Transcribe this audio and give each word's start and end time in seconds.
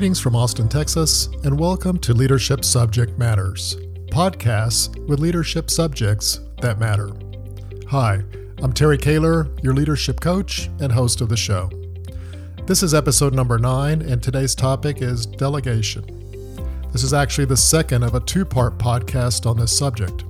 Greetings 0.00 0.18
from 0.18 0.34
Austin, 0.34 0.66
Texas, 0.66 1.28
and 1.44 1.60
welcome 1.60 1.98
to 1.98 2.14
Leadership 2.14 2.64
Subject 2.64 3.18
Matters, 3.18 3.76
podcasts 4.06 4.96
with 5.06 5.20
leadership 5.20 5.68
subjects 5.68 6.40
that 6.62 6.78
matter. 6.78 7.10
Hi, 7.90 8.22
I'm 8.62 8.72
Terry 8.72 8.96
Kaler, 8.96 9.50
your 9.62 9.74
leadership 9.74 10.18
coach 10.18 10.70
and 10.80 10.90
host 10.90 11.20
of 11.20 11.28
the 11.28 11.36
show. 11.36 11.68
This 12.64 12.82
is 12.82 12.94
episode 12.94 13.34
number 13.34 13.58
nine, 13.58 14.00
and 14.00 14.22
today's 14.22 14.54
topic 14.54 15.02
is 15.02 15.26
delegation. 15.26 16.02
This 16.92 17.02
is 17.02 17.12
actually 17.12 17.44
the 17.44 17.58
second 17.58 18.02
of 18.02 18.14
a 18.14 18.20
two 18.20 18.46
part 18.46 18.78
podcast 18.78 19.44
on 19.44 19.58
this 19.58 19.76
subject. 19.76 20.24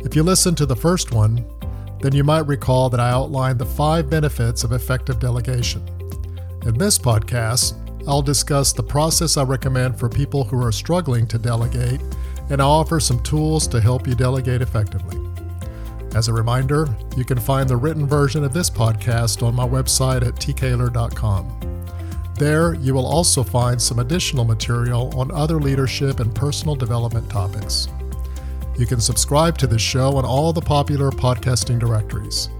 If 0.00 0.16
you 0.16 0.22
listened 0.22 0.56
to 0.56 0.64
the 0.64 0.74
first 0.74 1.12
one, 1.12 1.44
then 2.00 2.14
you 2.14 2.24
might 2.24 2.46
recall 2.46 2.88
that 2.88 3.00
I 3.00 3.10
outlined 3.10 3.58
the 3.58 3.66
five 3.66 4.08
benefits 4.08 4.64
of 4.64 4.72
effective 4.72 5.18
delegation. 5.18 5.86
In 6.64 6.78
this 6.78 6.98
podcast, 6.98 7.83
I'll 8.06 8.22
discuss 8.22 8.72
the 8.72 8.82
process 8.82 9.38
I 9.38 9.44
recommend 9.44 9.98
for 9.98 10.10
people 10.10 10.44
who 10.44 10.62
are 10.62 10.72
struggling 10.72 11.26
to 11.28 11.38
delegate, 11.38 12.02
and 12.50 12.60
I'll 12.60 12.70
offer 12.70 13.00
some 13.00 13.22
tools 13.22 13.66
to 13.68 13.80
help 13.80 14.06
you 14.06 14.14
delegate 14.14 14.60
effectively. 14.60 15.18
As 16.14 16.28
a 16.28 16.32
reminder, 16.32 16.86
you 17.16 17.24
can 17.24 17.40
find 17.40 17.68
the 17.68 17.76
written 17.76 18.06
version 18.06 18.44
of 18.44 18.52
this 18.52 18.68
podcast 18.68 19.42
on 19.42 19.54
my 19.54 19.66
website 19.66 20.26
at 20.26 20.34
tkaler.com. 20.34 21.60
There, 22.36 22.74
you 22.74 22.92
will 22.92 23.06
also 23.06 23.42
find 23.42 23.80
some 23.80 24.00
additional 24.00 24.44
material 24.44 25.18
on 25.18 25.30
other 25.30 25.58
leadership 25.58 26.20
and 26.20 26.34
personal 26.34 26.74
development 26.74 27.30
topics. 27.30 27.88
You 28.76 28.86
can 28.86 29.00
subscribe 29.00 29.56
to 29.58 29.66
this 29.66 29.80
show 29.80 30.16
on 30.16 30.24
all 30.24 30.52
the 30.52 30.60
popular 30.60 31.10
podcasting 31.10 31.78
directories. 31.78 32.50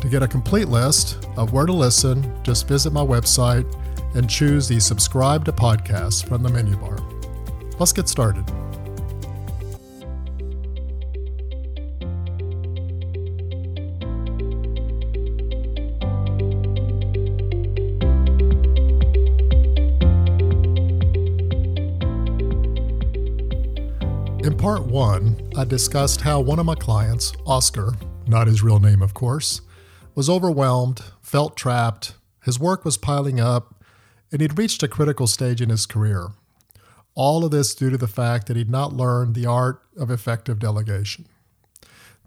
To 0.00 0.08
get 0.08 0.22
a 0.22 0.28
complete 0.28 0.68
list 0.68 1.28
of 1.36 1.52
where 1.52 1.66
to 1.66 1.72
listen, 1.72 2.34
just 2.42 2.66
visit 2.66 2.92
my 2.92 3.02
website 3.02 3.66
and 4.14 4.28
choose 4.28 4.68
the 4.68 4.80
subscribe 4.80 5.44
to 5.44 5.52
podcasts 5.52 6.24
from 6.24 6.42
the 6.42 6.48
menu 6.48 6.76
bar. 6.76 6.98
Let's 7.78 7.92
get 7.92 8.08
started. 8.08 8.44
In 24.42 24.56
part 24.56 24.86
one, 24.86 25.50
I 25.56 25.64
discussed 25.64 26.22
how 26.22 26.40
one 26.40 26.58
of 26.58 26.66
my 26.66 26.74
clients, 26.74 27.32
Oscar, 27.46 27.94
not 28.26 28.46
his 28.46 28.62
real 28.62 28.78
name, 28.78 29.02
of 29.02 29.12
course, 29.14 29.60
was 30.14 30.30
overwhelmed, 30.30 31.02
felt 31.20 31.56
trapped, 31.56 32.14
his 32.44 32.58
work 32.58 32.84
was 32.84 32.96
piling 32.96 33.38
up, 33.38 33.74
and 34.32 34.40
he'd 34.40 34.58
reached 34.58 34.82
a 34.82 34.88
critical 34.88 35.26
stage 35.26 35.60
in 35.60 35.70
his 35.70 35.86
career. 35.86 36.28
All 37.14 37.44
of 37.44 37.50
this 37.50 37.74
due 37.74 37.90
to 37.90 37.98
the 37.98 38.06
fact 38.06 38.46
that 38.46 38.56
he'd 38.56 38.70
not 38.70 38.92
learned 38.92 39.34
the 39.34 39.46
art 39.46 39.82
of 39.96 40.10
effective 40.10 40.58
delegation. 40.58 41.26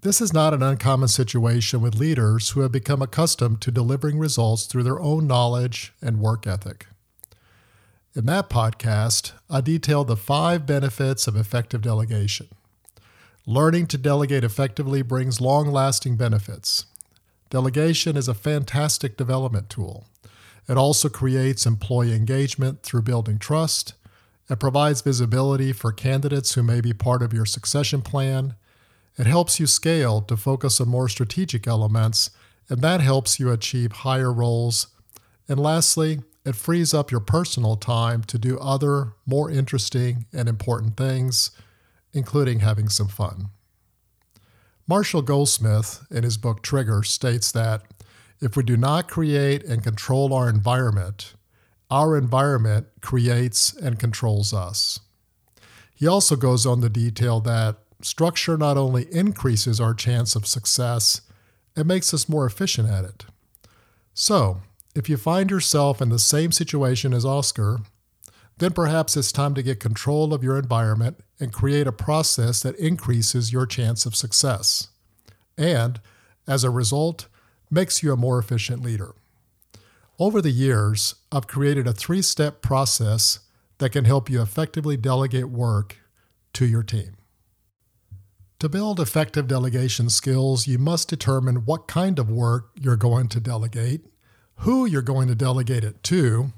This 0.02 0.20
is 0.20 0.34
not 0.34 0.52
an 0.52 0.62
uncommon 0.62 1.08
situation 1.08 1.80
with 1.80 1.94
leaders 1.94 2.50
who 2.50 2.60
have 2.60 2.70
become 2.70 3.00
accustomed 3.00 3.62
to 3.62 3.70
delivering 3.70 4.18
results 4.18 4.66
through 4.66 4.82
their 4.82 5.00
own 5.00 5.26
knowledge 5.26 5.94
and 6.02 6.20
work 6.20 6.46
ethic. 6.46 6.86
In 8.14 8.26
that 8.26 8.50
podcast, 8.50 9.32
I 9.48 9.62
detailed 9.62 10.08
the 10.08 10.16
five 10.16 10.66
benefits 10.66 11.26
of 11.26 11.36
effective 11.36 11.80
delegation. 11.80 12.48
Learning 13.46 13.86
to 13.86 13.98
delegate 13.98 14.44
effectively 14.44 15.02
brings 15.02 15.40
long 15.40 15.72
lasting 15.72 16.16
benefits. 16.16 16.84
Delegation 17.50 18.16
is 18.16 18.28
a 18.28 18.34
fantastic 18.34 19.16
development 19.16 19.70
tool. 19.70 20.04
It 20.68 20.76
also 20.76 21.08
creates 21.08 21.66
employee 21.66 22.14
engagement 22.14 22.82
through 22.82 23.02
building 23.02 23.38
trust. 23.38 23.94
It 24.48 24.58
provides 24.58 25.02
visibility 25.02 25.72
for 25.72 25.92
candidates 25.92 26.54
who 26.54 26.62
may 26.62 26.80
be 26.80 26.92
part 26.92 27.22
of 27.22 27.32
your 27.32 27.46
succession 27.46 28.02
plan. 28.02 28.54
It 29.16 29.26
helps 29.26 29.60
you 29.60 29.66
scale 29.66 30.20
to 30.22 30.36
focus 30.36 30.80
on 30.80 30.88
more 30.88 31.08
strategic 31.08 31.66
elements, 31.66 32.30
and 32.68 32.80
that 32.82 33.00
helps 33.00 33.38
you 33.38 33.50
achieve 33.50 33.92
higher 33.92 34.32
roles. 34.32 34.88
And 35.48 35.60
lastly, 35.60 36.22
it 36.44 36.56
frees 36.56 36.92
up 36.92 37.10
your 37.10 37.20
personal 37.20 37.76
time 37.76 38.22
to 38.24 38.38
do 38.38 38.58
other, 38.58 39.12
more 39.26 39.50
interesting 39.50 40.26
and 40.32 40.48
important 40.48 40.96
things, 40.96 41.50
including 42.12 42.60
having 42.60 42.88
some 42.88 43.08
fun. 43.08 43.48
Marshall 44.86 45.22
Goldsmith, 45.22 46.06
in 46.10 46.24
his 46.24 46.36
book 46.36 46.62
Trigger, 46.62 47.02
states 47.02 47.50
that 47.52 47.82
if 48.44 48.58
we 48.58 48.62
do 48.62 48.76
not 48.76 49.08
create 49.08 49.64
and 49.64 49.82
control 49.82 50.34
our 50.34 50.50
environment, 50.50 51.32
our 51.90 52.14
environment 52.14 52.86
creates 53.00 53.72
and 53.72 53.98
controls 53.98 54.52
us. 54.52 55.00
He 55.94 56.06
also 56.06 56.36
goes 56.36 56.66
on 56.66 56.82
to 56.82 56.90
detail 56.90 57.40
that 57.40 57.76
structure 58.02 58.58
not 58.58 58.76
only 58.76 59.04
increases 59.10 59.80
our 59.80 59.94
chance 59.94 60.36
of 60.36 60.46
success, 60.46 61.22
it 61.74 61.86
makes 61.86 62.12
us 62.12 62.28
more 62.28 62.44
efficient 62.44 62.90
at 62.90 63.04
it. 63.04 63.24
So, 64.12 64.60
if 64.94 65.08
you 65.08 65.16
find 65.16 65.50
yourself 65.50 66.02
in 66.02 66.10
the 66.10 66.18
same 66.18 66.52
situation 66.52 67.14
as 67.14 67.24
Oscar, 67.24 67.78
then 68.58 68.72
perhaps 68.72 69.16
it's 69.16 69.32
time 69.32 69.54
to 69.54 69.62
get 69.62 69.80
control 69.80 70.34
of 70.34 70.44
your 70.44 70.58
environment 70.58 71.18
and 71.40 71.50
create 71.50 71.86
a 71.86 71.92
process 71.92 72.62
that 72.62 72.76
increases 72.76 73.54
your 73.54 73.66
chance 73.66 74.04
of 74.04 74.14
success. 74.14 74.88
And, 75.56 75.98
as 76.46 76.62
a 76.62 76.70
result, 76.70 77.26
makes 77.74 78.02
you 78.02 78.12
a 78.12 78.16
more 78.16 78.38
efficient 78.38 78.82
leader. 78.82 79.14
Over 80.18 80.40
the 80.40 80.50
years, 80.50 81.16
I've 81.32 81.48
created 81.48 81.86
a 81.86 81.92
three 81.92 82.22
step 82.22 82.62
process 82.62 83.40
that 83.78 83.90
can 83.90 84.04
help 84.04 84.30
you 84.30 84.40
effectively 84.40 84.96
delegate 84.96 85.50
work 85.50 85.98
to 86.54 86.66
your 86.66 86.84
team. 86.84 87.16
To 88.60 88.68
build 88.68 89.00
effective 89.00 89.48
delegation 89.48 90.08
skills, 90.08 90.66
you 90.66 90.78
must 90.78 91.08
determine 91.08 91.66
what 91.66 91.88
kind 91.88 92.18
of 92.18 92.30
work 92.30 92.70
you're 92.80 92.96
going 92.96 93.28
to 93.28 93.40
delegate, 93.40 94.06
who 94.58 94.86
you're 94.86 95.02
going 95.02 95.28
to 95.28 95.34
delegate 95.34 95.84
it 95.84 96.02
to, 96.04 96.52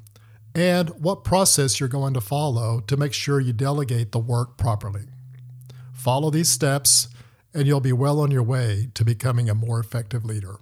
and 0.54 0.90
what 0.90 1.24
process 1.24 1.80
you're 1.80 1.88
going 1.88 2.14
to 2.14 2.20
follow 2.20 2.80
to 2.80 2.96
make 2.96 3.12
sure 3.12 3.40
you 3.40 3.52
delegate 3.52 4.12
the 4.12 4.18
work 4.18 4.56
properly. 4.56 5.06
Follow 5.92 6.30
these 6.30 6.50
steps, 6.50 7.08
and 7.52 7.66
you'll 7.66 7.80
be 7.80 7.92
well 7.92 8.20
on 8.20 8.30
your 8.30 8.42
way 8.42 8.90
to 8.94 9.04
becoming 9.04 9.48
a 9.48 9.54
more 9.54 9.80
effective 9.80 10.24
leader. 10.24 10.58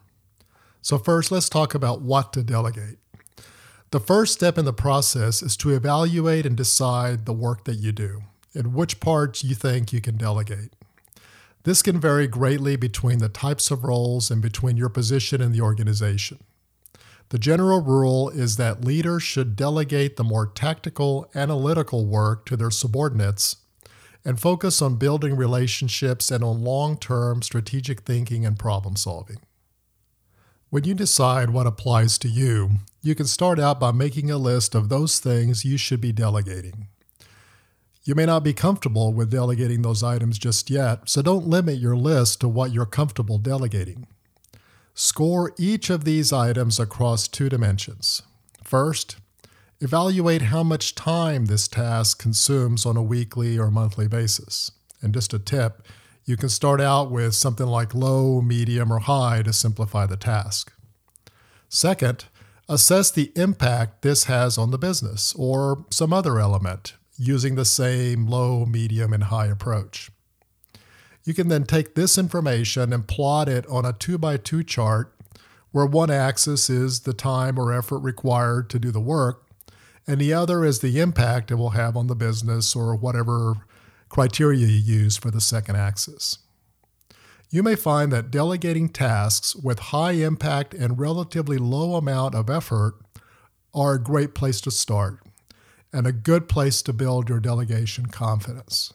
So, 0.84 0.98
first, 0.98 1.32
let's 1.32 1.48
talk 1.48 1.74
about 1.74 2.02
what 2.02 2.34
to 2.34 2.42
delegate. 2.42 2.98
The 3.90 3.98
first 3.98 4.34
step 4.34 4.58
in 4.58 4.66
the 4.66 4.72
process 4.74 5.42
is 5.42 5.56
to 5.56 5.70
evaluate 5.70 6.44
and 6.44 6.54
decide 6.54 7.24
the 7.24 7.32
work 7.32 7.64
that 7.64 7.76
you 7.76 7.90
do 7.90 8.20
and 8.52 8.74
which 8.74 9.00
parts 9.00 9.42
you 9.42 9.54
think 9.54 9.94
you 9.94 10.02
can 10.02 10.18
delegate. 10.18 10.74
This 11.62 11.80
can 11.80 11.98
vary 11.98 12.26
greatly 12.26 12.76
between 12.76 13.18
the 13.18 13.30
types 13.30 13.70
of 13.70 13.82
roles 13.82 14.30
and 14.30 14.42
between 14.42 14.76
your 14.76 14.90
position 14.90 15.40
in 15.40 15.52
the 15.52 15.62
organization. 15.62 16.38
The 17.30 17.38
general 17.38 17.80
rule 17.80 18.28
is 18.28 18.56
that 18.56 18.84
leaders 18.84 19.22
should 19.22 19.56
delegate 19.56 20.16
the 20.16 20.22
more 20.22 20.46
tactical, 20.46 21.30
analytical 21.34 22.04
work 22.04 22.44
to 22.44 22.58
their 22.58 22.70
subordinates 22.70 23.56
and 24.22 24.38
focus 24.38 24.82
on 24.82 24.96
building 24.96 25.34
relationships 25.34 26.30
and 26.30 26.44
on 26.44 26.62
long 26.62 26.98
term 26.98 27.40
strategic 27.40 28.02
thinking 28.02 28.44
and 28.44 28.58
problem 28.58 28.96
solving. 28.96 29.38
When 30.74 30.82
you 30.82 30.94
decide 30.94 31.50
what 31.50 31.68
applies 31.68 32.18
to 32.18 32.26
you, 32.26 32.70
you 33.00 33.14
can 33.14 33.26
start 33.26 33.60
out 33.60 33.78
by 33.78 33.92
making 33.92 34.28
a 34.28 34.36
list 34.36 34.74
of 34.74 34.88
those 34.88 35.20
things 35.20 35.64
you 35.64 35.76
should 35.76 36.00
be 36.00 36.10
delegating. 36.10 36.88
You 38.02 38.16
may 38.16 38.26
not 38.26 38.42
be 38.42 38.54
comfortable 38.54 39.12
with 39.12 39.30
delegating 39.30 39.82
those 39.82 40.02
items 40.02 40.36
just 40.36 40.70
yet, 40.70 41.08
so 41.08 41.22
don't 41.22 41.46
limit 41.46 41.78
your 41.78 41.96
list 41.96 42.40
to 42.40 42.48
what 42.48 42.72
you're 42.72 42.86
comfortable 42.86 43.38
delegating. 43.38 44.08
Score 44.94 45.54
each 45.56 45.90
of 45.90 46.02
these 46.02 46.32
items 46.32 46.80
across 46.80 47.28
two 47.28 47.48
dimensions. 47.48 48.22
First, 48.64 49.18
evaluate 49.80 50.42
how 50.42 50.64
much 50.64 50.96
time 50.96 51.44
this 51.44 51.68
task 51.68 52.20
consumes 52.20 52.84
on 52.84 52.96
a 52.96 53.00
weekly 53.00 53.56
or 53.56 53.70
monthly 53.70 54.08
basis. 54.08 54.72
And 55.00 55.14
just 55.14 55.32
a 55.32 55.38
tip, 55.38 55.86
you 56.24 56.36
can 56.36 56.48
start 56.48 56.80
out 56.80 57.10
with 57.10 57.34
something 57.34 57.66
like 57.66 57.94
low, 57.94 58.40
medium, 58.40 58.92
or 58.92 59.00
high 59.00 59.42
to 59.42 59.52
simplify 59.52 60.06
the 60.06 60.16
task. 60.16 60.72
Second, 61.68 62.26
assess 62.68 63.10
the 63.10 63.32
impact 63.36 64.02
this 64.02 64.24
has 64.24 64.56
on 64.56 64.70
the 64.70 64.78
business 64.78 65.34
or 65.36 65.84
some 65.90 66.12
other 66.12 66.38
element 66.38 66.94
using 67.16 67.54
the 67.54 67.64
same 67.64 68.26
low, 68.26 68.64
medium, 68.64 69.12
and 69.12 69.24
high 69.24 69.46
approach. 69.46 70.10
You 71.24 71.34
can 71.34 71.48
then 71.48 71.64
take 71.64 71.94
this 71.94 72.18
information 72.18 72.92
and 72.92 73.06
plot 73.06 73.48
it 73.48 73.66
on 73.66 73.84
a 73.84 73.92
2 73.92 74.18
by 74.18 74.36
2 74.36 74.62
chart 74.62 75.14
where 75.72 75.86
one 75.86 76.10
axis 76.10 76.70
is 76.70 77.00
the 77.00 77.14
time 77.14 77.58
or 77.58 77.72
effort 77.72 77.98
required 77.98 78.70
to 78.70 78.78
do 78.78 78.90
the 78.90 79.00
work, 79.00 79.44
and 80.06 80.20
the 80.20 80.32
other 80.32 80.64
is 80.64 80.78
the 80.78 81.00
impact 81.00 81.50
it 81.50 81.56
will 81.56 81.70
have 81.70 81.96
on 81.96 82.06
the 82.06 82.14
business 82.14 82.76
or 82.76 82.94
whatever 82.94 83.56
criteria 84.14 84.64
you 84.64 84.66
use 84.68 85.16
for 85.16 85.32
the 85.32 85.40
second 85.40 85.74
axis. 85.74 86.38
You 87.50 87.64
may 87.64 87.74
find 87.74 88.12
that 88.12 88.30
delegating 88.30 88.88
tasks 88.88 89.56
with 89.56 89.90
high 89.90 90.12
impact 90.12 90.72
and 90.72 91.00
relatively 91.00 91.58
low 91.58 91.96
amount 91.96 92.36
of 92.36 92.48
effort 92.48 92.94
are 93.74 93.94
a 93.94 94.02
great 94.02 94.32
place 94.32 94.60
to 94.60 94.70
start. 94.70 95.18
and 95.94 96.08
a 96.08 96.12
good 96.12 96.48
place 96.48 96.82
to 96.82 96.92
build 96.92 97.28
your 97.28 97.38
delegation 97.38 98.06
confidence. 98.06 98.92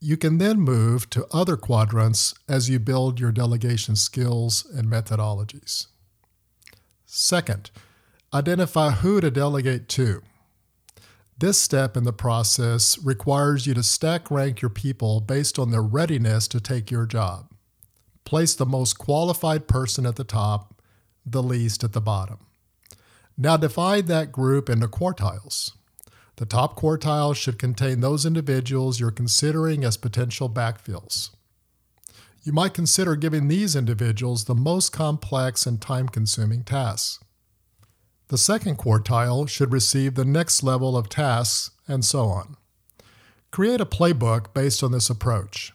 You 0.00 0.16
can 0.16 0.38
then 0.38 0.58
move 0.58 1.10
to 1.10 1.26
other 1.30 1.58
quadrants 1.58 2.34
as 2.48 2.70
you 2.70 2.78
build 2.78 3.20
your 3.20 3.30
delegation 3.30 3.94
skills 3.94 4.66
and 4.74 4.88
methodologies. 4.88 5.88
Second, 7.04 7.70
identify 8.32 8.90
who 8.90 9.20
to 9.20 9.30
delegate 9.30 9.86
to. 9.90 10.22
This 11.42 11.60
step 11.60 11.96
in 11.96 12.04
the 12.04 12.12
process 12.12 12.96
requires 13.02 13.66
you 13.66 13.74
to 13.74 13.82
stack 13.82 14.30
rank 14.30 14.62
your 14.62 14.68
people 14.68 15.18
based 15.18 15.58
on 15.58 15.72
their 15.72 15.82
readiness 15.82 16.46
to 16.46 16.60
take 16.60 16.88
your 16.88 17.04
job. 17.04 17.50
Place 18.24 18.54
the 18.54 18.64
most 18.64 18.96
qualified 18.96 19.66
person 19.66 20.06
at 20.06 20.14
the 20.14 20.22
top, 20.22 20.80
the 21.26 21.42
least 21.42 21.82
at 21.82 21.94
the 21.94 22.00
bottom. 22.00 22.46
Now 23.36 23.56
divide 23.56 24.06
that 24.06 24.30
group 24.30 24.70
into 24.70 24.86
quartiles. 24.86 25.72
The 26.36 26.46
top 26.46 26.76
quartile 26.76 27.34
should 27.34 27.58
contain 27.58 28.02
those 28.02 28.24
individuals 28.24 29.00
you're 29.00 29.10
considering 29.10 29.82
as 29.82 29.96
potential 29.96 30.48
backfills. 30.48 31.30
You 32.44 32.52
might 32.52 32.72
consider 32.72 33.16
giving 33.16 33.48
these 33.48 33.74
individuals 33.74 34.44
the 34.44 34.54
most 34.54 34.92
complex 34.92 35.66
and 35.66 35.80
time 35.80 36.08
consuming 36.08 36.62
tasks. 36.62 37.18
The 38.32 38.38
second 38.38 38.78
quartile 38.78 39.46
should 39.46 39.74
receive 39.74 40.14
the 40.14 40.24
next 40.24 40.62
level 40.62 40.96
of 40.96 41.10
tasks, 41.10 41.70
and 41.86 42.02
so 42.02 42.28
on. 42.28 42.56
Create 43.50 43.78
a 43.78 43.84
playbook 43.84 44.54
based 44.54 44.82
on 44.82 44.90
this 44.90 45.10
approach. 45.10 45.74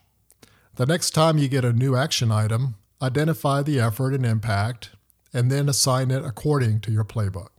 The 0.73 0.87
next 0.87 1.11
time 1.11 1.37
you 1.37 1.49
get 1.49 1.63
a 1.63 1.71
new 1.71 1.95
action 1.95 2.31
item, 2.31 2.73
identify 2.99 3.61
the 3.61 3.79
effort 3.79 4.15
and 4.15 4.25
impact, 4.25 4.89
and 5.31 5.51
then 5.51 5.69
assign 5.69 6.09
it 6.09 6.25
according 6.25 6.79
to 6.79 6.91
your 6.91 7.03
playbook. 7.03 7.49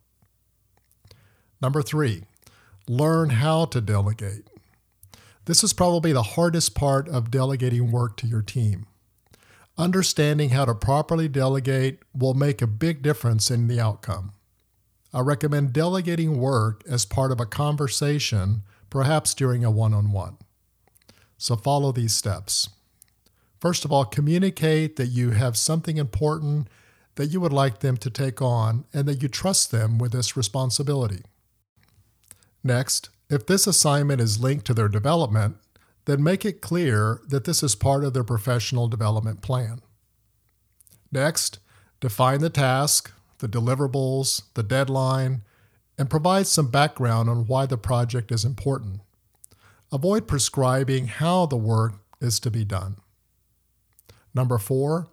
Number 1.63 1.81
three, 1.81 2.25
learn 2.89 3.31
how 3.31 3.67
to 3.67 3.81
delegate. 3.81 4.51
This 5.45 5.63
is 5.63 5.73
probably 5.73 6.13
the 6.13 6.35
hardest 6.35 6.75
part 6.75 7.09
of 7.09 7.31
delegating 7.31 7.93
work 7.93 8.17
to 8.17 8.27
your 8.27 8.43
team. 8.43 8.87
Understanding 9.79 10.51
how 10.51 10.65
to 10.65 10.75
properly 10.75 11.29
delegate 11.29 12.01
will 12.13 12.35
make 12.35 12.61
a 12.61 12.67
big 12.67 13.01
difference 13.01 13.49
in 13.49 13.69
the 13.69 13.79
outcome. 13.79 14.33
I 15.13 15.21
recommend 15.21 15.73
delegating 15.73 16.39
work 16.39 16.83
as 16.89 17.05
part 17.05 17.33
of 17.33 17.41
a 17.41 17.47
conversation, 17.47 18.63
perhaps 18.91 19.35
during 19.35 19.65
a 19.65 19.71
one 19.71 19.95
on 19.95 20.13
one. 20.13 20.37
So 21.39 21.57
follow 21.57 21.93
these 21.93 22.15
steps. 22.15 22.69
First 23.61 23.85
of 23.85 23.93
all, 23.93 24.05
communicate 24.05 24.97
that 24.97 25.07
you 25.07 25.31
have 25.31 25.57
something 25.57 25.97
important 25.97 26.69
that 27.17 27.27
you 27.27 27.41
would 27.41 27.53
like 27.53 27.81
them 27.81 27.97
to 27.97 28.11
take 28.11 28.41
on 28.41 28.85
and 28.93 29.07
that 29.09 29.23
you 29.23 29.29
trust 29.29 29.71
them 29.71 29.99
with 29.99 30.13
this 30.13 30.37
responsibility. 30.37 31.23
Next, 32.63 33.09
if 33.29 33.47
this 33.47 33.67
assignment 33.67 34.21
is 34.21 34.41
linked 34.41 34.67
to 34.67 34.75
their 34.75 34.89
development, 34.89 35.57
then 36.05 36.23
make 36.23 36.45
it 36.45 36.61
clear 36.61 37.21
that 37.29 37.45
this 37.45 37.63
is 37.63 37.75
part 37.75 38.05
of 38.05 38.15
their 38.15 38.25
professional 38.25 38.89
development 38.89 39.43
plan. 39.43 39.81
Next, 41.11 41.59
define 42.01 42.41
the 42.41 42.51
task, 42.51 43.11
the 43.39 43.49
deliverables, 43.49 44.43
the 44.55 44.63
deadline, 44.63 45.43
and 45.97 46.11
provide 46.11 46.47
some 46.47 46.71
background 46.71 47.29
on 47.29 47.47
why 47.47 47.67
the 47.67 47.77
project 47.77 48.31
is 48.31 48.45
important. 48.45 49.01
Avoid 49.91 50.29
prescribing 50.29 51.09
how 51.09 51.47
the 51.47 51.57
work 51.57 51.95
is 52.21 52.39
to 52.41 52.51
be 52.51 52.65
done. 52.65 52.97
Number 54.35 54.59
four, 54.59 55.09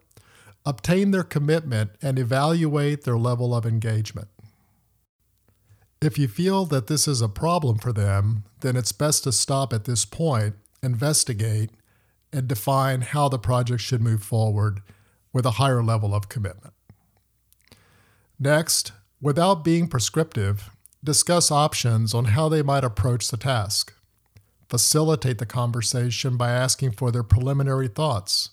obtain 0.65 1.11
their 1.11 1.23
commitment 1.23 1.91
and 2.01 2.19
evaluate 2.19 3.03
their 3.03 3.17
level 3.17 3.55
of 3.55 3.65
engagement. 3.65 4.27
If 6.01 6.19
you 6.19 6.27
feel 6.27 6.65
that 6.65 6.85
this 6.87 7.07
is 7.07 7.21
a 7.21 7.29
problem 7.29 7.79
for 7.79 7.91
them, 7.91 8.43
then 8.59 8.75
it's 8.75 8.91
best 8.91 9.23
to 9.23 9.31
stop 9.31 9.73
at 9.73 9.85
this 9.85 10.05
point, 10.05 10.55
investigate, 10.83 11.71
and 12.31 12.47
define 12.47 13.01
how 13.01 13.29
the 13.29 13.39
project 13.39 13.81
should 13.81 14.01
move 14.01 14.21
forward 14.21 14.81
with 15.33 15.45
a 15.45 15.51
higher 15.51 15.83
level 15.83 16.13
of 16.13 16.29
commitment. 16.29 16.74
Next, 18.39 18.91
without 19.21 19.63
being 19.63 19.87
prescriptive, 19.87 20.69
discuss 21.03 21.51
options 21.51 22.13
on 22.13 22.25
how 22.25 22.49
they 22.49 22.61
might 22.61 22.83
approach 22.83 23.29
the 23.29 23.37
task. 23.37 23.93
Facilitate 24.67 25.37
the 25.37 25.45
conversation 25.45 26.35
by 26.35 26.51
asking 26.51 26.91
for 26.91 27.11
their 27.11 27.23
preliminary 27.23 27.87
thoughts. 27.87 28.49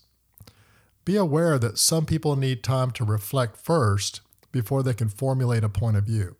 Be 1.05 1.17
aware 1.17 1.59
that 1.59 1.79
some 1.79 2.07
people 2.07 2.37
need 2.37 2.63
time 2.63 2.91
to 2.93 3.05
reflect 3.05 3.57
first 3.57 4.21
before 4.53 4.83
they 4.83 4.95
can 4.95 5.09
formulate 5.09 5.65
a 5.65 5.69
point 5.69 5.97
of 5.97 6.05
view. 6.05 6.37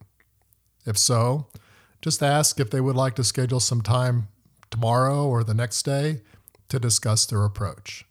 If 0.87 0.97
so, 0.97 1.49
just 2.01 2.23
ask 2.23 2.61
if 2.61 2.71
they 2.71 2.81
would 2.81 2.97
like 2.97 3.17
to 3.17 3.25
schedule 3.25 3.61
some 3.61 3.81
time 3.81 4.29
tomorrow 4.71 5.27
or 5.27 5.43
the 5.43 5.55
next 5.55 5.83
day 5.83 6.21
to 6.69 6.79
discuss 6.79 7.27
their 7.27 7.45
approach. 7.45 8.05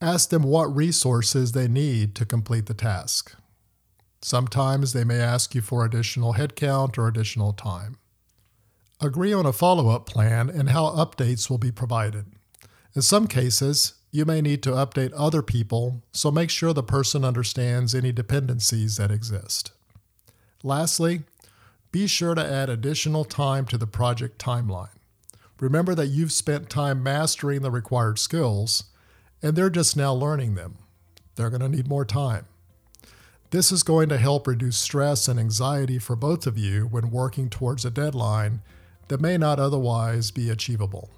Ask 0.00 0.30
them 0.30 0.42
what 0.42 0.74
resources 0.74 1.52
they 1.52 1.68
need 1.68 2.14
to 2.16 2.24
complete 2.24 2.66
the 2.66 2.74
task. 2.74 3.34
Sometimes 4.20 4.92
they 4.92 5.04
may 5.04 5.20
ask 5.20 5.54
you 5.54 5.60
for 5.60 5.84
additional 5.84 6.34
headcount 6.34 6.98
or 6.98 7.06
additional 7.06 7.52
time. 7.52 7.98
Agree 9.00 9.32
on 9.32 9.46
a 9.46 9.52
follow 9.52 9.90
up 9.90 10.06
plan 10.06 10.50
and 10.50 10.70
how 10.70 10.86
updates 10.90 11.48
will 11.48 11.58
be 11.58 11.70
provided. 11.70 12.26
In 12.94 13.02
some 13.02 13.28
cases, 13.28 13.94
you 14.10 14.24
may 14.24 14.40
need 14.40 14.62
to 14.64 14.70
update 14.70 15.12
other 15.16 15.42
people, 15.42 16.02
so 16.12 16.30
make 16.30 16.50
sure 16.50 16.72
the 16.72 16.82
person 16.82 17.24
understands 17.24 17.94
any 17.94 18.10
dependencies 18.10 18.96
that 18.96 19.10
exist. 19.10 19.72
Lastly, 20.64 21.22
be 21.92 22.06
sure 22.06 22.34
to 22.34 22.44
add 22.44 22.68
additional 22.68 23.24
time 23.24 23.66
to 23.66 23.78
the 23.78 23.86
project 23.86 24.42
timeline. 24.42 24.88
Remember 25.60 25.94
that 25.94 26.08
you've 26.08 26.32
spent 26.32 26.70
time 26.70 27.02
mastering 27.02 27.62
the 27.62 27.70
required 27.70 28.18
skills, 28.18 28.84
and 29.42 29.54
they're 29.54 29.70
just 29.70 29.96
now 29.96 30.12
learning 30.12 30.54
them. 30.54 30.78
They're 31.36 31.50
going 31.50 31.62
to 31.62 31.68
need 31.68 31.88
more 31.88 32.04
time. 32.04 32.46
This 33.50 33.72
is 33.72 33.82
going 33.82 34.10
to 34.10 34.18
help 34.18 34.46
reduce 34.46 34.76
stress 34.76 35.26
and 35.26 35.40
anxiety 35.40 35.98
for 35.98 36.14
both 36.14 36.46
of 36.46 36.58
you 36.58 36.86
when 36.86 37.10
working 37.10 37.48
towards 37.48 37.86
a 37.86 37.90
deadline 37.90 38.60
that 39.08 39.22
may 39.22 39.38
not 39.38 39.58
otherwise 39.58 40.30
be 40.30 40.50
achievable. 40.50 41.08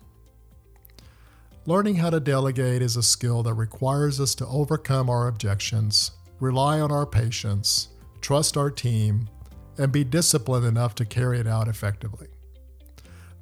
Learning 1.66 1.96
how 1.96 2.08
to 2.10 2.20
delegate 2.20 2.82
is 2.82 2.96
a 2.96 3.02
skill 3.02 3.42
that 3.42 3.54
requires 3.54 4.20
us 4.20 4.36
to 4.36 4.46
overcome 4.46 5.10
our 5.10 5.26
objections, 5.26 6.12
rely 6.38 6.78
on 6.80 6.92
our 6.92 7.04
patience, 7.04 7.88
trust 8.20 8.56
our 8.56 8.70
team, 8.70 9.28
and 9.76 9.90
be 9.90 10.04
disciplined 10.04 10.64
enough 10.64 10.94
to 10.94 11.04
carry 11.04 11.40
it 11.40 11.48
out 11.48 11.66
effectively. 11.66 12.28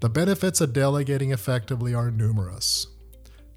The 0.01 0.09
benefits 0.09 0.63
of 0.63 0.73
delegating 0.73 1.31
effectively 1.31 1.93
are 1.93 2.11
numerous. 2.11 2.87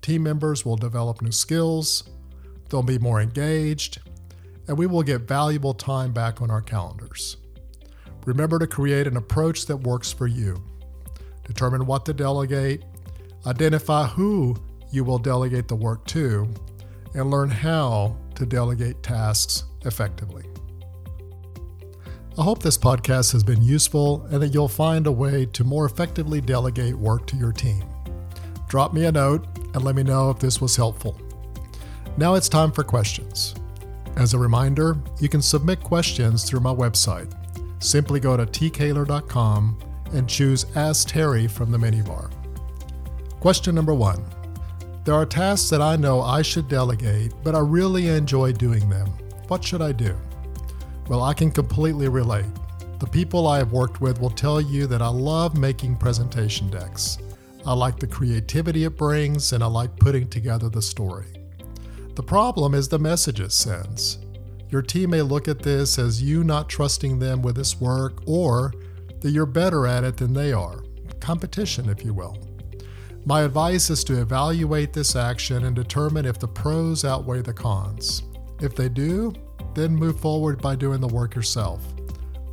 Team 0.01 0.23
members 0.23 0.65
will 0.65 0.75
develop 0.75 1.21
new 1.21 1.31
skills, 1.31 2.03
they'll 2.69 2.83
be 2.83 2.99
more 2.99 3.21
engaged, 3.21 3.99
and 4.67 4.77
we 4.77 4.87
will 4.87 5.03
get 5.03 5.21
valuable 5.21 5.73
time 5.73 6.11
back 6.11 6.41
on 6.41 6.51
our 6.51 6.61
calendars. 6.61 7.37
Remember 8.25 8.59
to 8.59 8.67
create 8.67 9.07
an 9.07 9.17
approach 9.17 9.65
that 9.65 9.77
works 9.77 10.11
for 10.11 10.27
you. 10.27 10.61
Determine 11.45 11.85
what 11.85 12.05
to 12.05 12.13
delegate, 12.13 12.83
identify 13.45 14.05
who 14.05 14.55
you 14.91 15.03
will 15.03 15.17
delegate 15.17 15.67
the 15.67 15.75
work 15.75 16.05
to, 16.07 16.47
and 17.13 17.29
learn 17.29 17.49
how 17.49 18.15
to 18.35 18.45
delegate 18.45 19.01
tasks 19.01 19.63
effectively. 19.85 20.45
I 22.37 22.43
hope 22.43 22.63
this 22.63 22.77
podcast 22.77 23.33
has 23.33 23.43
been 23.43 23.61
useful 23.61 24.25
and 24.31 24.41
that 24.41 24.53
you'll 24.53 24.69
find 24.69 25.05
a 25.05 25.11
way 25.11 25.45
to 25.47 25.63
more 25.63 25.85
effectively 25.85 26.39
delegate 26.39 26.95
work 26.95 27.27
to 27.27 27.35
your 27.35 27.51
team. 27.51 27.83
Drop 28.69 28.93
me 28.93 29.05
a 29.05 29.11
note 29.11 29.45
and 29.73 29.83
let 29.83 29.95
me 29.95 30.03
know 30.03 30.29
if 30.29 30.39
this 30.39 30.61
was 30.61 30.75
helpful. 30.75 31.19
Now 32.17 32.35
it's 32.35 32.47
time 32.47 32.71
for 32.71 32.83
questions. 32.83 33.53
As 34.17 34.33
a 34.33 34.39
reminder, 34.39 34.97
you 35.19 35.29
can 35.29 35.41
submit 35.41 35.81
questions 35.81 36.43
through 36.43 36.59
my 36.59 36.73
website. 36.73 37.33
Simply 37.83 38.19
go 38.19 38.37
to 38.37 38.45
tkaler.com 38.45 39.79
and 40.13 40.29
choose 40.29 40.65
Ask 40.75 41.07
Terry 41.07 41.47
from 41.47 41.71
the 41.71 41.77
menu 41.77 42.03
bar. 42.03 42.29
Question 43.39 43.73
number 43.73 43.93
one 43.93 44.23
There 45.05 45.15
are 45.15 45.25
tasks 45.25 45.69
that 45.69 45.81
I 45.81 45.95
know 45.95 46.21
I 46.21 46.41
should 46.41 46.67
delegate, 46.67 47.33
but 47.43 47.55
I 47.55 47.59
really 47.59 48.09
enjoy 48.09 48.51
doing 48.51 48.87
them. 48.89 49.07
What 49.47 49.63
should 49.63 49.81
I 49.81 49.93
do? 49.93 50.15
Well, 51.07 51.23
I 51.23 51.33
can 51.33 51.49
completely 51.49 52.07
relate. 52.07 52.45
The 52.99 53.07
people 53.07 53.47
I 53.47 53.57
have 53.57 53.71
worked 53.71 53.99
with 53.99 54.21
will 54.21 54.29
tell 54.29 54.61
you 54.61 54.85
that 54.87 55.01
I 55.01 55.07
love 55.07 55.57
making 55.57 55.95
presentation 55.95 56.69
decks. 56.69 57.17
I 57.65 57.73
like 57.73 57.97
the 57.97 58.07
creativity 58.07 58.83
it 58.83 58.97
brings, 58.97 59.53
and 59.53 59.63
I 59.63 59.67
like 59.67 59.95
putting 59.97 60.27
together 60.27 60.69
the 60.69 60.81
story. 60.81 61.40
The 62.15 62.23
problem 62.23 62.73
is 62.73 62.87
the 62.89 62.99
message 62.99 63.39
it 63.39 63.51
sends. 63.51 64.19
Your 64.69 64.81
team 64.81 65.11
may 65.11 65.21
look 65.21 65.47
at 65.47 65.59
this 65.59 65.97
as 65.97 66.21
you 66.21 66.43
not 66.43 66.69
trusting 66.69 67.19
them 67.19 67.41
with 67.41 67.55
this 67.55 67.79
work 67.79 68.21
or 68.25 68.73
that 69.21 69.31
you're 69.31 69.45
better 69.45 69.87
at 69.87 70.03
it 70.03 70.17
than 70.17 70.33
they 70.33 70.51
are. 70.51 70.83
Competition, 71.19 71.89
if 71.89 72.03
you 72.03 72.13
will. 72.13 72.37
My 73.25 73.41
advice 73.41 73.89
is 73.89 74.03
to 74.05 74.19
evaluate 74.19 74.93
this 74.93 75.15
action 75.15 75.65
and 75.65 75.75
determine 75.75 76.25
if 76.25 76.39
the 76.39 76.47
pros 76.47 77.05
outweigh 77.05 77.41
the 77.41 77.53
cons. 77.53 78.23
If 78.59 78.75
they 78.75 78.89
do, 78.89 79.31
then 79.73 79.95
move 79.95 80.19
forward 80.19 80.61
by 80.61 80.75
doing 80.75 80.99
the 80.99 81.07
work 81.07 81.35
yourself. 81.35 81.81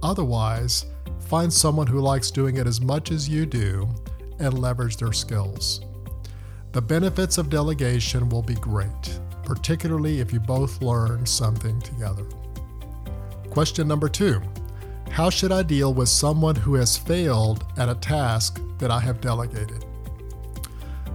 Otherwise, 0.02 0.86
find 1.20 1.52
someone 1.52 1.86
who 1.86 2.00
likes 2.00 2.30
doing 2.30 2.58
it 2.58 2.66
as 2.66 2.80
much 2.80 3.10
as 3.10 3.28
you 3.28 3.46
do 3.46 3.88
and 4.38 4.58
leverage 4.58 4.98
their 4.98 5.12
skills. 5.12 5.80
The 6.72 6.82
benefits 6.82 7.38
of 7.38 7.50
delegation 7.50 8.28
will 8.28 8.42
be 8.42 8.54
great, 8.54 9.18
particularly 9.48 10.20
if 10.20 10.30
you 10.30 10.38
both 10.38 10.82
learn 10.82 11.24
something 11.24 11.80
together. 11.80 12.26
Question 13.50 13.88
number 13.88 14.08
two 14.08 14.42
How 15.10 15.30
should 15.30 15.50
I 15.50 15.62
deal 15.62 15.94
with 15.94 16.10
someone 16.10 16.54
who 16.54 16.74
has 16.74 16.98
failed 16.98 17.64
at 17.78 17.88
a 17.88 17.94
task 17.94 18.60
that 18.78 18.90
I 18.90 19.00
have 19.00 19.22
delegated? 19.22 19.86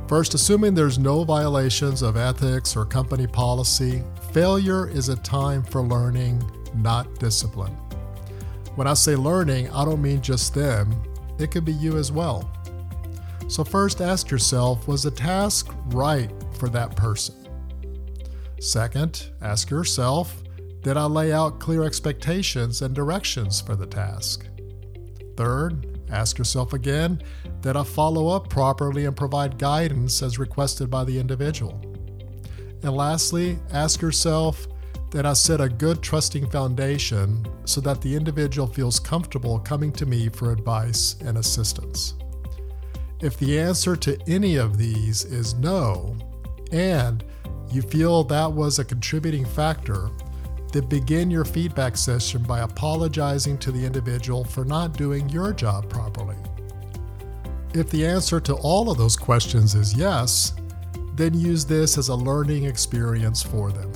First, 0.08 0.34
assuming 0.34 0.74
there's 0.74 1.00
no 1.00 1.24
violations 1.24 2.02
of 2.02 2.18
ethics 2.18 2.75
or 2.75 2.86
company 2.86 3.28
policy, 3.28 4.04
failure 4.32 4.90
is 4.90 5.10
a 5.10 5.16
time 5.18 5.63
for 5.63 5.82
learning, 5.82 6.44
not 6.75 7.20
discipline. 7.20 7.74
When 8.75 8.88
I 8.88 8.96
say 8.96 9.16
learning, 9.16 9.70
I 9.70 9.86
don't 9.86 10.02
mean 10.02 10.22
just 10.22 10.56
them, 10.56 11.02
it 11.38 11.52
could 11.52 11.66
be 11.66 11.74
you 11.74 11.98
as 11.98 12.12
well. 12.12 12.52
So, 13.48 13.63
first 13.63 14.02
ask 14.02 14.32
yourself 14.32 14.88
was 14.88 15.04
the 15.04 15.12
task 15.12 15.72
right 15.88 16.32
for 16.58 16.70
that 16.70 16.96
person? 16.96 17.42
Second, 18.63 19.29
ask 19.41 19.70
yourself 19.70 20.41
did 20.84 20.96
I 20.96 21.03
lay 21.03 21.34
out 21.34 21.60
clear 21.60 21.84
expectations 21.84 22.82
and 22.82 22.96
directions 22.96 23.60
for 23.60 23.75
the 23.75 23.86
task? 23.86 24.48
Third, 25.36 26.00
ask 26.10 26.38
yourself 26.38 26.72
again 26.72 27.22
did 27.60 27.75
I 27.75 27.84
follow 27.84 28.29
up 28.29 28.50
properly 28.50 29.03
and 29.03 29.17
provide 29.17 29.60
guidance 29.60 30.24
as 30.24 30.39
requested 30.39 30.89
by 30.89 31.03
the 31.03 31.20
individual? 31.20 31.77
And 32.84 32.96
lastly, 32.96 33.60
ask 33.74 34.01
yourself 34.01 34.65
Did 35.10 35.25
I 35.25 35.34
set 35.34 35.60
a 35.60 35.67
good 35.67 36.01
trusting 36.01 36.50
foundation 36.50 37.46
so 37.65 37.82
that 37.82 38.00
the 38.00 38.15
individual 38.15 38.67
feels 38.67 38.98
comfortable 38.98 39.60
coming 39.60 39.91
to 39.91 40.05
me 40.05 40.29
for 40.29 40.53
advice 40.53 41.17
and 41.25 41.38
assistance. 41.38 42.13
If 43.22 43.38
the 43.38 43.60
answer 43.60 43.98
to 43.98 44.17
any 44.25 44.55
of 44.55 44.77
these 44.77 45.25
is 45.25 45.53
no, 45.53 46.15
and 46.72 47.25
you 47.74 47.82
feel 47.82 48.24
that 48.25 48.51
was 48.51 48.77
a 48.77 48.86
contributing 48.86 49.46
factor, 49.46 50.10
then 50.72 50.86
begin 50.88 51.32
your 51.32 51.46
feedback 51.46 51.98
session 51.98 52.44
by 52.44 52.60
apologizing 52.60 53.58
to 53.60 53.72
the 53.72 53.84
individual 53.84 54.44
for 54.44 54.63
not 54.63 54.94
doing 54.94 55.27
your 55.30 55.53
job 55.53 55.89
properly. 55.89 56.36
If 57.74 57.89
the 57.89 58.06
answer 58.06 58.39
to 58.42 58.53
all 58.56 58.92
of 58.92 58.98
those 58.98 59.15
questions 59.15 59.74
is 59.74 59.96
yes, 59.96 60.53
then 61.15 61.34
use 61.34 61.65
this 61.65 61.98
as 61.98 62.10
a 62.10 62.15
learning 62.15 62.65
experience 62.65 63.42
for 63.42 63.72
them. 63.72 63.92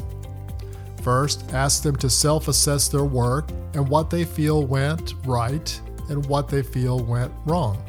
First, 1.03 1.53
ask 1.53 1.83
them 1.83 1.95
to 1.97 2.09
self 2.09 2.47
assess 2.47 2.87
their 2.87 3.05
work 3.05 3.49
and 3.73 3.87
what 3.87 4.09
they 4.09 4.25
feel 4.25 4.65
went 4.65 5.13
right 5.25 5.79
and 6.09 6.25
what 6.25 6.47
they 6.47 6.63
feel 6.63 6.99
went 6.99 7.31
wrong. 7.45 7.81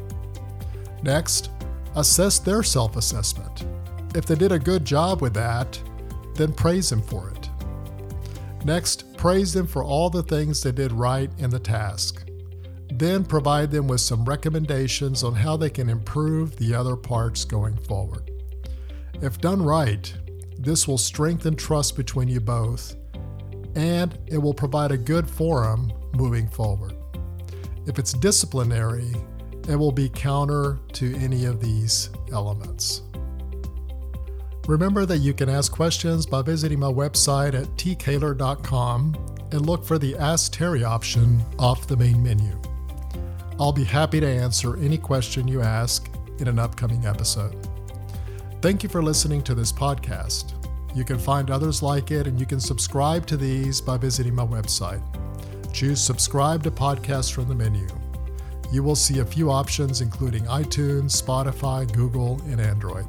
Next, 1.03 1.49
assess 1.95 2.39
their 2.39 2.63
self 2.63 2.95
assessment. 2.95 3.65
If 4.15 4.25
they 4.25 4.35
did 4.35 4.51
a 4.51 4.59
good 4.59 4.85
job 4.85 5.21
with 5.21 5.33
that, 5.35 5.79
then 6.35 6.53
praise 6.53 6.89
them 6.89 7.01
for 7.01 7.29
it. 7.29 7.49
Next, 8.65 9.15
praise 9.17 9.53
them 9.53 9.67
for 9.67 9.83
all 9.83 10.09
the 10.09 10.23
things 10.23 10.61
they 10.61 10.71
did 10.71 10.91
right 10.91 11.29
in 11.37 11.49
the 11.49 11.59
task. 11.59 12.25
Then 12.91 13.23
provide 13.23 13.71
them 13.71 13.87
with 13.87 14.01
some 14.01 14.25
recommendations 14.25 15.23
on 15.23 15.35
how 15.35 15.55
they 15.57 15.69
can 15.69 15.89
improve 15.89 16.55
the 16.57 16.73
other 16.73 16.95
parts 16.95 17.45
going 17.45 17.75
forward. 17.75 18.31
If 19.21 19.39
done 19.39 19.61
right, 19.61 20.13
this 20.57 20.87
will 20.87 20.97
strengthen 20.97 21.55
trust 21.55 21.95
between 21.95 22.27
you 22.27 22.41
both, 22.41 22.95
and 23.75 24.17
it 24.27 24.37
will 24.37 24.53
provide 24.53 24.91
a 24.91 24.97
good 24.97 25.29
forum 25.29 25.91
moving 26.13 26.49
forward. 26.49 26.95
If 27.85 27.99
it's 27.99 28.13
disciplinary, 28.13 29.13
it 29.67 29.75
will 29.75 29.91
be 29.91 30.09
counter 30.09 30.79
to 30.93 31.15
any 31.17 31.45
of 31.45 31.61
these 31.61 32.09
elements. 32.33 33.03
Remember 34.69 35.03
that 35.07 35.17
you 35.17 35.33
can 35.33 35.49
ask 35.49 35.71
questions 35.71 36.27
by 36.27 36.43
visiting 36.43 36.77
my 36.79 36.91
website 36.91 37.55
at 37.59 37.65
tkaler.com 37.69 39.15
and 39.51 39.65
look 39.65 39.83
for 39.83 39.97
the 39.97 40.15
Ask 40.15 40.53
Terry 40.53 40.83
option 40.83 41.43
off 41.57 41.87
the 41.87 41.97
main 41.97 42.21
menu. 42.21 42.55
I'll 43.59 43.71
be 43.71 43.83
happy 43.83 44.19
to 44.19 44.27
answer 44.27 44.77
any 44.77 44.99
question 44.99 45.47
you 45.47 45.63
ask 45.63 46.07
in 46.37 46.47
an 46.47 46.59
upcoming 46.59 47.07
episode. 47.07 47.67
Thank 48.61 48.83
you 48.83 48.89
for 48.89 49.01
listening 49.01 49.41
to 49.45 49.55
this 49.55 49.71
podcast. 49.71 50.53
You 50.95 51.03
can 51.03 51.17
find 51.17 51.49
others 51.49 51.81
like 51.81 52.11
it 52.11 52.27
and 52.27 52.39
you 52.39 52.45
can 52.45 52.59
subscribe 52.59 53.25
to 53.25 53.37
these 53.37 53.81
by 53.81 53.97
visiting 53.97 54.35
my 54.35 54.45
website. 54.45 55.01
Choose 55.73 55.99
Subscribe 55.99 56.61
to 56.61 56.69
Podcasts 56.69 57.33
from 57.33 57.47
the 57.47 57.55
menu 57.55 57.87
you 58.71 58.83
will 58.83 58.95
see 58.95 59.17
a 59.17 59.25
few 59.25 59.49
options 59.49 60.01
including 60.01 60.43
iTunes, 60.43 61.19
Spotify, 61.19 61.91
Google, 61.91 62.39
and 62.45 62.61
Android. 62.61 63.07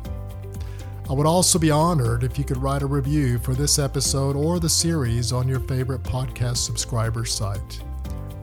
I 1.10 1.12
would 1.12 1.26
also 1.26 1.58
be 1.58 1.72
honored 1.72 2.22
if 2.22 2.38
you 2.38 2.44
could 2.44 2.58
write 2.58 2.82
a 2.82 2.86
review 2.86 3.40
for 3.40 3.52
this 3.52 3.80
episode 3.80 4.36
or 4.36 4.60
the 4.60 4.68
series 4.68 5.32
on 5.32 5.48
your 5.48 5.58
favorite 5.58 6.04
podcast 6.04 6.58
subscriber 6.58 7.24
site. 7.24 7.82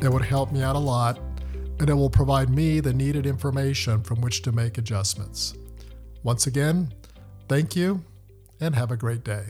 That 0.01 0.11
would 0.11 0.25
help 0.25 0.51
me 0.51 0.61
out 0.61 0.75
a 0.75 0.79
lot, 0.79 1.17
and 1.79 1.89
it 1.89 1.93
will 1.93 2.09
provide 2.09 2.49
me 2.49 2.81
the 2.81 2.91
needed 2.91 3.25
information 3.25 4.03
from 4.03 4.19
which 4.19 4.41
to 4.41 4.51
make 4.51 4.77
adjustments. 4.77 5.53
Once 6.23 6.45
again, 6.45 6.93
thank 7.47 7.73
you 7.73 8.03
and 8.59 8.75
have 8.75 8.91
a 8.91 8.97
great 8.97 9.23
day. 9.23 9.45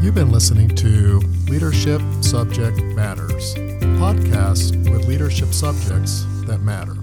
You've 0.00 0.14
been 0.14 0.30
listening 0.30 0.68
to 0.76 1.18
Leadership 1.48 2.00
Subject 2.20 2.80
Matters, 2.94 3.56
podcast 3.98 4.76
with 4.88 5.08
leadership 5.08 5.48
subjects 5.48 6.24
that 6.46 6.60
matter. 6.60 6.94